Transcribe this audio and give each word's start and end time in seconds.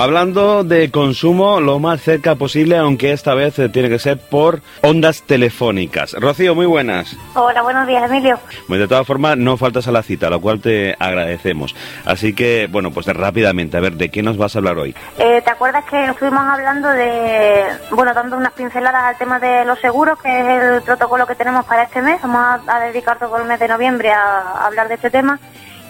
Hablando 0.00 0.64
de 0.64 0.90
consumo 0.90 1.60
lo 1.60 1.78
más 1.78 2.00
cerca 2.00 2.34
posible, 2.34 2.78
aunque 2.78 3.12
esta 3.12 3.34
vez 3.34 3.58
eh, 3.58 3.68
tiene 3.68 3.90
que 3.90 3.98
ser 3.98 4.16
por 4.16 4.62
ondas 4.82 5.20
telefónicas. 5.24 6.14
Rocío, 6.14 6.54
muy 6.54 6.64
buenas. 6.64 7.14
Hola, 7.34 7.60
buenos 7.60 7.86
días, 7.86 8.10
Emilio. 8.10 8.38
Bueno, 8.66 8.84
de 8.84 8.88
todas 8.88 9.06
formas, 9.06 9.36
no 9.36 9.58
faltas 9.58 9.88
a 9.88 9.92
la 9.92 10.02
cita, 10.02 10.30
lo 10.30 10.40
cual 10.40 10.58
te 10.62 10.96
agradecemos. 10.98 11.76
Así 12.06 12.34
que, 12.34 12.66
bueno, 12.72 12.90
pues 12.92 13.08
rápidamente, 13.08 13.76
a 13.76 13.80
ver, 13.80 13.92
¿de 13.92 14.08
qué 14.08 14.22
nos 14.22 14.38
vas 14.38 14.56
a 14.56 14.60
hablar 14.60 14.78
hoy? 14.78 14.94
Eh, 15.18 15.42
¿Te 15.44 15.50
acuerdas 15.50 15.84
que 15.84 16.02
estuvimos 16.02 16.44
hablando 16.44 16.88
de, 16.88 17.64
bueno, 17.90 18.14
dando 18.14 18.38
unas 18.38 18.54
pinceladas 18.54 19.04
al 19.04 19.18
tema 19.18 19.38
de 19.38 19.66
los 19.66 19.78
seguros, 19.80 20.18
que 20.18 20.30
es 20.30 20.62
el 20.62 20.80
protocolo 20.80 21.26
que 21.26 21.34
tenemos 21.34 21.66
para 21.66 21.82
este 21.82 22.00
mes? 22.00 22.22
Vamos 22.22 22.40
a, 22.66 22.74
a 22.74 22.80
dedicar 22.86 23.18
todo 23.18 23.36
el 23.36 23.44
mes 23.44 23.60
de 23.60 23.68
noviembre 23.68 24.10
a, 24.10 24.40
a 24.62 24.66
hablar 24.66 24.88
de 24.88 24.94
este 24.94 25.10
tema 25.10 25.38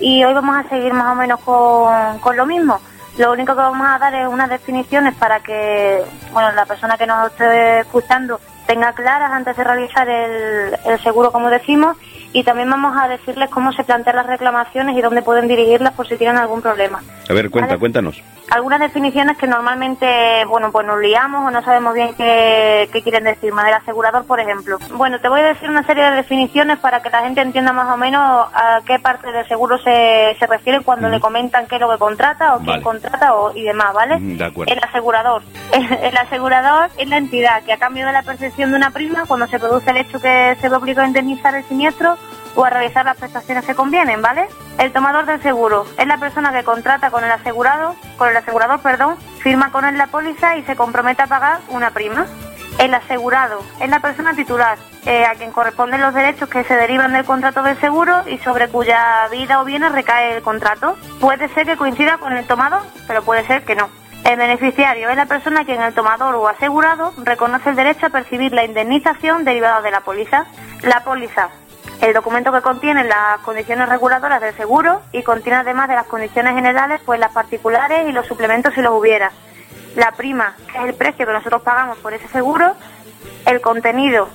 y 0.00 0.24
hoy 0.24 0.34
vamos 0.34 0.56
a 0.56 0.68
seguir 0.68 0.92
más 0.94 1.12
o 1.12 1.14
menos 1.14 1.38
con, 1.44 2.18
con 2.18 2.36
lo 2.36 2.44
mismo. 2.44 2.80
Lo 3.20 3.32
único 3.32 3.54
que 3.54 3.60
vamos 3.60 3.86
a 3.86 3.98
dar 3.98 4.14
es 4.14 4.26
unas 4.26 4.48
definiciones 4.48 5.14
para 5.14 5.40
que 5.40 6.02
bueno, 6.32 6.52
la 6.52 6.64
persona 6.64 6.96
que 6.96 7.06
nos 7.06 7.30
esté 7.30 7.80
escuchando 7.80 8.40
tenga 8.66 8.94
claras 8.94 9.30
antes 9.30 9.54
de 9.58 9.62
realizar 9.62 10.08
el, 10.08 10.74
el 10.86 11.02
seguro, 11.02 11.30
como 11.30 11.50
decimos, 11.50 11.98
y 12.32 12.44
también 12.44 12.70
vamos 12.70 12.96
a 12.96 13.08
decirles 13.08 13.50
cómo 13.50 13.72
se 13.72 13.84
plantean 13.84 14.16
las 14.16 14.26
reclamaciones 14.26 14.96
y 14.96 15.00
dónde 15.00 15.22
pueden 15.22 15.48
dirigirlas 15.48 15.94
por 15.94 16.08
si 16.08 16.16
tienen 16.16 16.36
algún 16.36 16.62
problema. 16.62 17.02
A 17.28 17.32
ver, 17.32 17.50
cuenta, 17.50 17.68
Vale. 17.70 17.80
cuéntanos. 17.80 18.22
Algunas 18.50 18.80
definiciones 18.80 19.36
que 19.38 19.46
normalmente, 19.46 20.44
bueno, 20.46 20.72
pues 20.72 20.84
nos 20.84 20.98
liamos 20.98 21.46
o 21.46 21.50
no 21.52 21.62
sabemos 21.62 21.94
bien 21.94 22.14
qué, 22.16 22.88
qué 22.92 23.02
quieren 23.02 23.24
decir. 23.24 23.52
Del 23.54 23.74
asegurador, 23.74 24.24
por 24.24 24.40
ejemplo. 24.40 24.78
Bueno, 24.94 25.20
te 25.20 25.28
voy 25.28 25.40
a 25.40 25.44
decir 25.44 25.68
una 25.68 25.84
serie 25.84 26.04
de 26.04 26.16
definiciones 26.16 26.78
para 26.78 27.00
que 27.02 27.10
la 27.10 27.22
gente 27.22 27.40
entienda 27.40 27.72
más 27.72 27.92
o 27.92 27.96
menos 27.96 28.48
a 28.54 28.80
qué 28.86 28.98
parte 28.98 29.30
del 29.30 29.46
seguro 29.46 29.78
se, 29.78 30.36
se 30.38 30.46
refiere 30.46 30.80
cuando 30.80 31.08
le 31.08 31.20
comentan 31.20 31.66
qué 31.66 31.76
es 31.76 31.80
lo 31.80 31.90
que 31.90 31.98
contrata 31.98 32.54
o 32.54 32.56
quién 32.58 32.66
Vale. 32.66 32.82
contrata 32.82 33.34
o, 33.34 33.54
y 33.56 33.62
demás, 33.62 33.92
¿vale? 33.92 34.18
De 34.20 34.44
acuerdo. 34.44 34.72
El 34.72 34.82
asegurador. 34.82 35.42
El 36.02 36.16
asegurador 36.16 36.90
es 36.96 37.08
la 37.08 37.16
entidad 37.18 37.62
que 37.62 37.72
a 37.72 37.78
cambio 37.78 38.06
de 38.06 38.12
la 38.12 38.22
percepción 38.22 38.70
de 38.70 38.76
una 38.76 38.90
prima, 38.90 39.24
cuando 39.26 39.46
se 39.46 39.58
produce 39.58 39.90
el 39.90 39.98
hecho 39.98 40.20
que 40.20 40.56
se 40.60 40.68
ve 40.68 40.76
obligado 40.76 41.04
a 41.04 41.08
indemnizar 41.08 41.54
el 41.54 41.64
siniestro 41.64 42.16
o 42.54 42.64
a 42.64 42.70
realizar 42.70 43.04
las 43.04 43.16
prestaciones 43.16 43.64
que 43.64 43.74
convienen, 43.74 44.22
¿vale? 44.22 44.48
El 44.78 44.92
tomador 44.92 45.26
del 45.26 45.42
seguro 45.42 45.86
es 45.98 46.06
la 46.06 46.18
persona 46.18 46.52
que 46.52 46.64
contrata 46.64 47.10
con 47.10 47.24
el 47.24 47.30
asegurado, 47.30 47.94
con 48.16 48.28
el 48.28 48.36
asegurador, 48.36 48.80
perdón, 48.80 49.16
firma 49.40 49.70
con 49.70 49.84
él 49.84 49.98
la 49.98 50.08
póliza 50.08 50.56
y 50.56 50.62
se 50.64 50.76
compromete 50.76 51.22
a 51.22 51.26
pagar 51.26 51.60
una 51.68 51.90
prima. 51.90 52.26
El 52.78 52.94
asegurado 52.94 53.62
es 53.78 53.90
la 53.90 54.00
persona 54.00 54.34
titular, 54.34 54.78
eh, 55.04 55.24
a 55.26 55.34
quien 55.34 55.50
corresponden 55.52 56.00
los 56.00 56.14
derechos 56.14 56.48
que 56.48 56.64
se 56.64 56.76
derivan 56.76 57.12
del 57.12 57.24
contrato 57.24 57.62
del 57.62 57.78
seguro 57.78 58.22
y 58.26 58.38
sobre 58.38 58.68
cuya 58.68 59.28
vida 59.30 59.60
o 59.60 59.64
bienes 59.64 59.92
recae 59.92 60.36
el 60.36 60.42
contrato. 60.42 60.96
Puede 61.20 61.48
ser 61.48 61.66
que 61.66 61.76
coincida 61.76 62.18
con 62.18 62.32
el 62.32 62.46
tomador, 62.46 62.82
pero 63.06 63.22
puede 63.22 63.46
ser 63.46 63.64
que 63.64 63.74
no. 63.76 63.90
El 64.24 64.36
beneficiario 64.36 65.08
es 65.10 65.16
la 65.16 65.26
persona 65.26 65.60
a 65.60 65.64
quien 65.64 65.80
el 65.80 65.94
tomador 65.94 66.34
o 66.34 66.48
asegurado 66.48 67.12
reconoce 67.18 67.70
el 67.70 67.76
derecho 67.76 68.06
a 68.06 68.10
percibir 68.10 68.52
la 68.52 68.64
indemnización 68.64 69.44
derivada 69.44 69.80
de 69.80 69.90
la 69.90 70.00
póliza. 70.00 70.46
La 70.82 71.02
póliza, 71.04 71.48
el 72.00 72.14
documento 72.14 72.50
que 72.50 72.62
contiene 72.62 73.04
las 73.04 73.40
condiciones 73.40 73.88
reguladoras 73.88 74.40
del 74.40 74.54
seguro 74.56 75.02
y 75.12 75.22
contiene 75.22 75.58
además 75.58 75.88
de 75.88 75.94
las 75.94 76.06
condiciones 76.06 76.54
generales, 76.54 77.00
pues 77.04 77.20
las 77.20 77.32
particulares 77.32 78.08
y 78.08 78.12
los 78.12 78.26
suplementos 78.26 78.74
si 78.74 78.80
los 78.80 78.92
hubiera. 78.92 79.30
La 79.96 80.12
prima, 80.12 80.54
que 80.72 80.78
es 80.78 80.84
el 80.84 80.94
precio 80.94 81.26
que 81.26 81.32
nosotros 81.32 81.62
pagamos 81.62 81.98
por 81.98 82.14
ese 82.14 82.28
seguro, 82.28 82.74
el 83.46 83.60
contenido. 83.60 84.28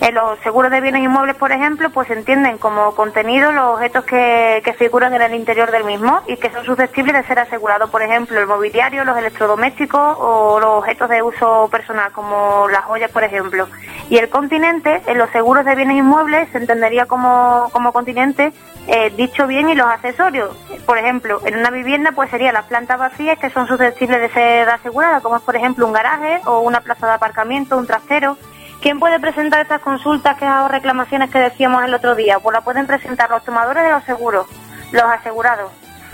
En 0.00 0.14
los 0.14 0.38
seguros 0.40 0.70
de 0.70 0.80
bienes 0.80 1.02
inmuebles, 1.02 1.36
por 1.36 1.52
ejemplo, 1.52 1.90
pues 1.90 2.10
entienden 2.10 2.58
como 2.58 2.94
contenido 2.94 3.52
los 3.52 3.74
objetos 3.74 4.04
que, 4.04 4.62
que 4.64 4.72
figuran 4.72 5.12
en 5.14 5.22
el 5.22 5.34
interior 5.34 5.70
del 5.70 5.84
mismo 5.84 6.22
y 6.26 6.36
que 6.36 6.50
son 6.50 6.64
susceptibles 6.64 7.14
de 7.14 7.24
ser 7.24 7.38
asegurados, 7.38 7.90
por 7.90 8.02
ejemplo, 8.02 8.40
el 8.40 8.46
mobiliario, 8.46 9.04
los 9.04 9.18
electrodomésticos 9.18 10.16
o 10.18 10.58
los 10.58 10.70
objetos 10.70 11.08
de 11.10 11.22
uso 11.22 11.68
personal, 11.70 12.12
como 12.12 12.66
las 12.68 12.84
joyas, 12.84 13.10
por 13.10 13.24
ejemplo. 13.24 13.68
Y 14.08 14.16
el 14.16 14.28
continente, 14.28 15.02
en 15.06 15.18
los 15.18 15.30
seguros 15.30 15.64
de 15.64 15.74
bienes 15.74 15.98
inmuebles, 15.98 16.48
se 16.50 16.58
entendería 16.58 17.06
como, 17.06 17.68
como 17.72 17.92
continente 17.92 18.52
eh, 18.86 19.10
dicho 19.16 19.46
bien 19.46 19.68
y 19.68 19.74
los 19.74 19.86
accesorios. 19.86 20.56
Por 20.86 20.98
ejemplo, 20.98 21.40
en 21.44 21.56
una 21.56 21.70
vivienda 21.70 22.12
pues 22.12 22.30
serían 22.30 22.54
las 22.54 22.64
plantas 22.64 22.98
vacías 22.98 23.38
que 23.38 23.50
son 23.50 23.68
susceptibles 23.68 24.20
de 24.20 24.28
ser 24.30 24.68
aseguradas, 24.68 25.22
como 25.22 25.36
es 25.36 25.42
por 25.42 25.54
ejemplo 25.54 25.86
un 25.86 25.92
garaje 25.92 26.40
o 26.46 26.60
una 26.60 26.80
plaza 26.80 27.06
de 27.06 27.12
aparcamiento, 27.12 27.76
un 27.76 27.86
trastero. 27.86 28.36
¿Quién 28.80 28.98
puede 28.98 29.20
presentar 29.20 29.60
estas 29.60 29.82
consultas, 29.82 30.38
quejas 30.38 30.64
o 30.64 30.68
reclamaciones 30.68 31.30
que 31.30 31.38
decíamos 31.38 31.84
el 31.84 31.92
otro 31.92 32.14
día? 32.14 32.38
Pues 32.38 32.54
la 32.54 32.62
pueden 32.62 32.86
presentar 32.86 33.28
los 33.28 33.44
tomadores 33.44 33.84
de 33.84 33.90
los 33.90 34.02
seguros, 34.04 34.46
los 34.92 35.02
asegurados, 35.02 35.70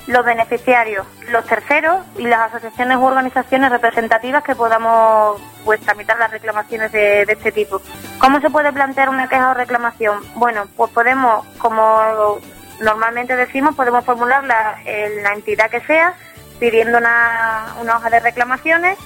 los 0.09 0.25
beneficiarios, 0.25 1.06
los 1.31 1.44
terceros 1.47 2.00
y 2.19 2.22
las 2.22 2.53
asociaciones 2.53 2.97
u 2.97 3.05
organizaciones 3.05 3.71
representativas 3.71 4.43
que 4.43 4.56
podamos 4.56 5.41
pues 5.65 5.81
tramitar 5.81 6.19
las 6.19 6.32
reclamaciones 6.32 6.91
de, 6.91 7.22
este 7.22 7.53
tipo. 7.53 7.81
¿Cómo 8.19 8.41
se 8.41 8.50
puede 8.50 8.72
plantear 8.72 9.10
una 9.10 9.28
queja 9.28 9.53
o 9.53 9.55
reclamación? 9.55 10.19
Bueno, 10.34 10.65
pues 10.76 10.91
podemos, 10.91 11.47
como 11.59 12.41
normalmente 12.81 13.37
decimos, 13.37 13.76
podemos 13.76 14.05
formularla 14.05 14.81
en 14.84 15.22
la 15.22 15.34
entidad 15.34 15.71
que 15.71 15.82
sea, 15.82 16.15
pidiendo 16.59 16.99
una 16.99 17.76
hoja 17.94 18.10
de 18.10 18.19
reclamaciones 18.19 18.99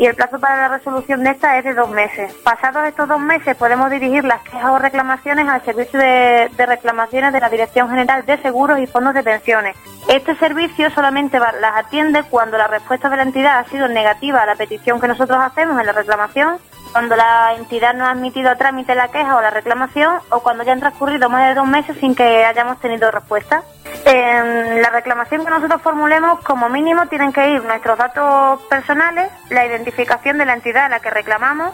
y 0.00 0.06
el 0.06 0.14
plazo 0.14 0.40
para 0.40 0.56
la 0.56 0.78
resolución 0.78 1.22
de 1.22 1.32
esta 1.32 1.58
es 1.58 1.64
de 1.64 1.74
dos 1.74 1.90
meses. 1.90 2.32
Pasados 2.42 2.88
estos 2.88 3.06
dos 3.06 3.20
meses 3.20 3.54
podemos 3.54 3.90
dirigir 3.90 4.24
las 4.24 4.40
quejas 4.40 4.70
o 4.70 4.78
reclamaciones 4.78 5.46
al 5.46 5.62
servicio 5.62 6.00
de, 6.00 6.48
reclamaciones 6.56 7.34
de 7.34 7.40
la 7.40 7.50
Dirección 7.50 7.90
General 7.90 8.24
de 8.24 8.38
Seguros 8.38 8.78
y 8.78 8.86
Fondos 8.86 9.12
de 9.12 9.22
Pensiones. 9.22 9.76
Este 10.08 10.34
servicio 10.36 10.88
solamente 10.92 11.38
las 11.38 11.76
atiende 11.76 12.22
cuando 12.30 12.56
la 12.56 12.66
respuesta 12.66 13.10
de 13.10 13.18
la 13.18 13.24
entidad 13.24 13.58
ha 13.58 13.64
sido 13.64 13.88
negativa 13.88 14.42
a 14.42 14.46
la 14.46 14.54
petición 14.54 15.02
que 15.02 15.08
nosotros 15.08 15.38
hacemos 15.38 15.78
en 15.78 15.84
la 15.84 15.92
reclamación, 15.92 16.56
cuando 16.92 17.14
la 17.14 17.52
entidad 17.58 17.92
no 17.92 18.06
ha 18.06 18.12
admitido 18.12 18.48
a 18.48 18.56
trámite 18.56 18.94
la 18.94 19.08
queja 19.08 19.36
o 19.36 19.42
la 19.42 19.50
reclamación 19.50 20.14
o 20.30 20.40
cuando 20.40 20.64
ya 20.64 20.72
han 20.72 20.80
transcurrido 20.80 21.28
más 21.28 21.46
de 21.46 21.54
dos 21.54 21.66
meses 21.66 21.98
sin 22.00 22.14
que 22.14 22.46
hayamos 22.46 22.80
tenido 22.80 23.10
respuesta. 23.10 23.64
En 24.12 24.82
la 24.82 24.90
reclamación 24.90 25.44
que 25.44 25.50
nosotros 25.50 25.80
formulemos, 25.82 26.40
como 26.40 26.68
mínimo, 26.68 27.06
tienen 27.06 27.32
que 27.32 27.48
ir 27.50 27.62
nuestros 27.62 27.96
datos 27.96 28.60
personales, 28.62 29.30
la 29.50 29.64
identificación 29.64 30.36
de 30.36 30.46
la 30.46 30.54
entidad 30.54 30.86
a 30.86 30.88
la 30.88 30.98
que 30.98 31.10
reclamamos, 31.10 31.72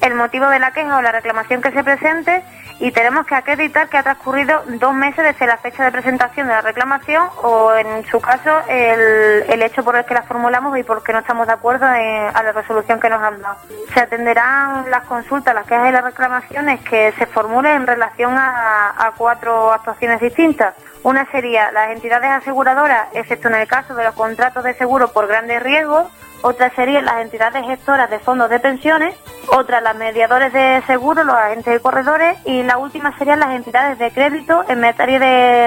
el 0.00 0.14
motivo 0.14 0.46
de 0.48 0.58
la 0.58 0.70
queja 0.72 0.96
o 0.96 1.02
la 1.02 1.12
reclamación 1.12 1.60
que 1.60 1.72
se 1.72 1.82
presente 1.82 2.42
y 2.80 2.92
tenemos 2.92 3.26
que 3.26 3.34
acreditar 3.34 3.88
que 3.88 3.96
ha 3.98 4.04
transcurrido 4.04 4.62
dos 4.66 4.94
meses 4.94 5.24
desde 5.24 5.46
la 5.48 5.56
fecha 5.56 5.84
de 5.84 5.90
presentación 5.90 6.46
de 6.46 6.52
la 6.54 6.60
reclamación 6.60 7.28
o, 7.42 7.74
en 7.74 8.06
su 8.06 8.20
caso, 8.20 8.60
el, 8.68 9.44
el 9.48 9.62
hecho 9.62 9.82
por 9.82 9.96
el 9.96 10.04
que 10.04 10.14
la 10.14 10.22
formulamos 10.22 10.78
y 10.78 10.84
por 10.84 11.02
qué 11.02 11.12
no 11.12 11.18
estamos 11.18 11.48
de 11.48 11.54
acuerdo 11.54 11.86
en- 11.92 12.30
a 12.36 12.42
la 12.44 12.52
resolución 12.52 13.00
que 13.00 13.10
nos 13.10 13.20
han 13.20 13.42
dado. 13.42 13.56
Se 13.92 14.00
atenderán 14.00 14.88
las 14.90 15.02
consultas, 15.04 15.52
las 15.56 15.66
quejas 15.66 15.88
y 15.88 15.92
las 15.92 16.04
reclamaciones 16.04 16.80
que 16.88 17.12
se 17.18 17.26
formulen 17.26 17.72
en 17.82 17.86
relación 17.88 18.38
a, 18.38 18.90
a 18.96 19.10
cuatro 19.16 19.72
actuaciones 19.72 20.20
distintas. 20.20 20.74
Una 21.02 21.28
sería 21.32 21.72
las 21.72 21.90
entidades 21.90 22.30
aseguradoras, 22.30 23.08
excepto 23.14 23.48
en 23.48 23.54
el 23.56 23.66
caso 23.66 23.96
de 23.96 24.04
los 24.04 24.14
contratos 24.14 24.62
de 24.62 24.74
seguro 24.74 25.08
por 25.12 25.26
grandes 25.26 25.60
riesgos. 25.62 26.06
Otra 26.42 26.70
serían 26.70 27.04
las 27.04 27.22
entidades 27.22 27.66
gestoras 27.66 28.08
de 28.10 28.20
fondos 28.20 28.48
de 28.50 28.60
pensiones. 28.60 29.16
Otra, 29.50 29.80
las 29.80 29.96
mediadores 29.96 30.52
de 30.52 30.82
seguros, 30.86 31.24
los 31.24 31.34
agentes 31.34 31.72
de 31.72 31.80
corredores. 31.80 32.36
Y 32.44 32.62
la 32.62 32.76
última 32.76 33.16
serían 33.16 33.40
las 33.40 33.54
entidades 33.54 33.98
de 33.98 34.10
crédito 34.10 34.64
en 34.68 34.80
materia 34.80 35.18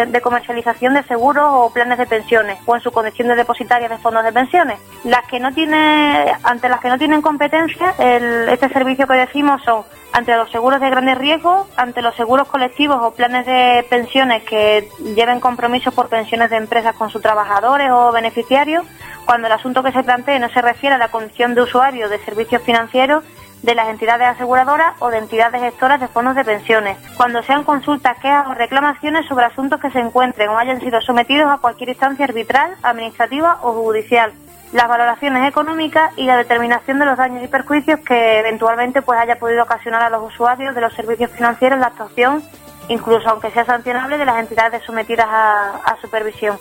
de, 0.05 0.21
comercialización 0.21 0.93
de 0.93 1.03
seguros 1.03 1.45
o 1.47 1.71
planes 1.73 1.97
de 1.97 2.05
pensiones 2.05 2.59
o 2.65 2.75
en 2.75 2.81
su 2.81 2.91
condición 2.91 3.27
de 3.29 3.35
depositarias 3.35 3.89
de 3.89 3.97
fondos 3.97 4.23
de 4.23 4.31
pensiones. 4.31 4.79
Las 5.03 5.25
que 5.27 5.39
no 5.39 5.51
tiene, 5.51 6.31
ante 6.43 6.69
las 6.69 6.79
que 6.79 6.89
no 6.89 6.97
tienen 6.99 7.21
competencia, 7.21 7.95
este 7.97 8.69
servicio 8.69 9.07
que 9.07 9.13
decimos 9.13 9.63
son 9.63 9.83
ante 10.13 10.35
los 10.35 10.51
seguros 10.51 10.79
de 10.79 10.89
grandes 10.89 11.17
riesgos, 11.17 11.67
ante 11.77 12.01
los 12.01 12.15
seguros 12.15 12.47
colectivos 12.47 12.97
o 13.01 13.11
planes 13.11 13.45
de 13.45 13.85
pensiones 13.89 14.43
que 14.43 14.87
lleven 15.15 15.39
compromisos 15.39 15.93
por 15.93 16.09
pensiones 16.09 16.49
de 16.49 16.57
empresas 16.57 16.95
con 16.95 17.09
sus 17.09 17.21
trabajadores 17.21 17.89
o 17.91 18.11
beneficiarios, 18.11 18.85
cuando 19.25 19.47
el 19.47 19.53
asunto 19.53 19.81
que 19.81 19.91
se 19.91 20.03
plantee 20.03 20.39
no 20.39 20.49
se 20.49 20.61
refiere 20.61 20.95
a 20.95 20.99
la 20.99 21.09
condición 21.09 21.55
de 21.55 21.61
usuario 21.61 22.09
de 22.09 22.19
servicios 22.19 22.61
financieros 22.61 23.23
de 23.63 23.75
las 23.75 23.89
entidades 23.89 24.27
aseguradoras 24.27 24.95
o 24.99 25.09
de 25.09 25.19
entidades 25.19 25.61
gestoras 25.61 25.99
de 25.99 26.07
fondos 26.07 26.35
de 26.35 26.43
pensiones, 26.43 26.97
cuando 27.15 27.43
sean 27.43 27.63
consultas, 27.63 28.17
quejas 28.17 28.47
o 28.47 28.53
reclamaciones 28.53 29.27
sobre 29.27 29.45
asuntos 29.45 29.79
que 29.79 29.91
se 29.91 29.99
encuentren 29.99 30.49
o 30.49 30.57
hayan 30.57 30.79
sido 30.79 30.99
sometidos 31.01 31.49
a 31.51 31.57
cualquier 31.57 31.89
instancia 31.89 32.25
arbitral, 32.25 32.75
administrativa 32.81 33.59
o 33.61 33.73
judicial, 33.73 34.33
las 34.73 34.87
valoraciones 34.87 35.47
económicas 35.47 36.11
y 36.17 36.25
la 36.25 36.37
determinación 36.37 36.97
de 36.99 37.05
los 37.05 37.17
daños 37.17 37.43
y 37.43 37.47
perjuicios 37.47 37.99
que 37.99 38.39
eventualmente 38.39 39.01
pues 39.01 39.19
haya 39.19 39.37
podido 39.37 39.63
ocasionar 39.63 40.01
a 40.01 40.09
los 40.09 40.23
usuarios 40.23 40.73
de 40.73 40.81
los 40.81 40.93
servicios 40.93 41.29
financieros 41.31 41.77
la 41.77 41.87
actuación, 41.87 42.43
incluso 42.87 43.29
aunque 43.29 43.51
sea 43.51 43.65
sancionable, 43.65 44.17
de 44.17 44.25
las 44.25 44.39
entidades 44.39 44.81
sometidas 44.83 45.27
a, 45.29 45.75
a 45.85 45.97
supervisión. 46.01 46.57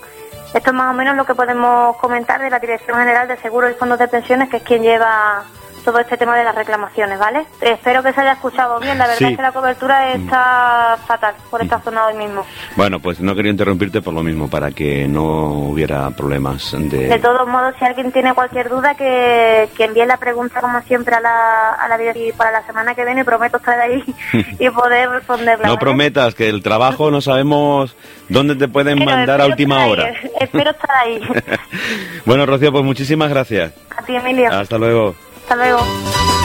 Esto 0.52 0.70
es 0.70 0.76
más 0.76 0.93
o 0.93 0.97
menos 0.97 1.17
lo 1.17 1.25
que 1.25 1.37
podemos 1.37 1.97
comentar 1.99 2.41
de 2.41 2.50
la 2.50 2.58
Dirección 2.58 2.99
General 2.99 3.29
de 3.29 3.37
Seguros 3.37 3.70
y 3.70 3.75
Fondos 3.75 4.00
de 4.00 4.08
Pensiones, 4.08 4.49
que 4.49 4.56
es 4.56 4.62
quien 4.64 4.82
lleva 4.82 5.44
todo 5.82 5.99
este 6.00 6.17
tema 6.17 6.37
de 6.37 6.44
las 6.44 6.55
reclamaciones, 6.55 7.19
¿vale? 7.19 7.44
Espero 7.61 8.03
que 8.03 8.12
se 8.12 8.21
haya 8.21 8.32
escuchado 8.32 8.81
bien, 8.81 8.99
la 8.99 9.06
verdad 9.06 9.31
es 9.31 9.37
que 9.37 9.43
la 9.43 9.53
cobertura 9.53 10.12
está 10.15 10.99
fatal 11.06 11.35
por 11.50 11.62
esta 11.62 11.81
zona 11.81 12.06
hoy 12.06 12.15
mismo. 12.15 12.44
Bueno, 12.77 12.99
pues 13.00 13.21
no 13.21 13.35
quería 13.35 13.53
interrumpirte 13.53 14.03
por 14.03 14.15
lo 14.15 14.23
mismo, 14.23 14.49
para 14.49 14.71
que 14.73 15.06
no 15.06 15.50
hubiera 15.53 16.11
problemas 16.11 16.73
de... 16.73 17.09
De 17.09 17.19
todos 17.19 17.47
modos, 17.49 17.75
si 17.79 17.85
alguien 17.85 18.12
tiene 18.12 18.35
cualquier 18.35 18.69
duda, 18.69 18.94
que, 18.94 19.69
que 19.77 19.85
envíe 19.85 20.05
la 20.06 20.17
pregunta 20.17 20.61
como 20.61 20.81
siempre 20.82 21.15
a 21.15 21.21
la, 21.21 21.71
a 21.71 21.88
la 21.88 22.00
y 22.15 22.33
para 22.33 22.50
la 22.50 22.67
semana 22.67 22.94
que 22.94 23.05
viene 23.05 23.25
prometo 23.25 23.59
estar 23.59 23.79
ahí 23.79 24.03
y 24.59 24.71
poder 24.71 25.11
responderla. 25.11 25.67
No 25.67 25.79
prometas, 25.79 26.35
que 26.35 26.49
el 26.49 26.62
trabajo 26.62 27.11
no 27.11 27.21
sabemos 27.21 27.94
dónde 28.29 28.56
te 28.56 28.69
pueden 28.69 29.05
mandar 29.05 29.41
a 29.41 29.47
última 29.47 29.87
hora. 29.87 30.12
espero 30.41 30.71
estar 30.71 30.91
ahí. 30.91 31.21
bueno, 32.25 32.47
Rocío, 32.47 32.73
pues 32.73 32.85
muchísimas 32.85 33.31
gracias. 33.31 33.73
A 33.97 34.03
ti, 34.03 34.15
Emilio. 34.17 34.50
Hasta 34.50 34.79
luego. 34.79 35.15
Hasta 35.50 35.64
luego. 35.64 36.39